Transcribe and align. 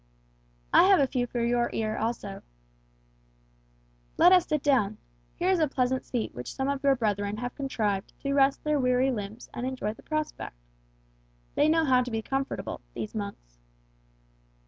"I 0.73 0.85
have 0.85 0.99
a 0.99 1.05
few 1.05 1.27
for 1.27 1.43
your 1.45 1.69
ear 1.73 1.95
also." 1.95 2.41
"Let 4.17 4.31
us 4.31 4.47
sit 4.47 4.63
down. 4.63 4.97
Here 5.35 5.51
is 5.51 5.59
a 5.59 5.67
pleasant 5.67 6.05
seat 6.05 6.33
which 6.33 6.55
some 6.55 6.67
of 6.69 6.81
your 6.83 6.95
brethren 6.95 7.35
contrived 7.55 8.11
to 8.21 8.33
rest 8.33 8.63
their 8.63 8.79
weary 8.79 9.11
limbs 9.11 9.47
and 9.53 9.63
enjoy 9.67 9.93
the 9.93 10.01
prospect. 10.01 10.55
They 11.53 11.69
know 11.69 11.85
how 11.85 12.01
to 12.01 12.09
be 12.09 12.23
comfortable, 12.23 12.81
these 12.95 13.13
monks." 13.13 13.59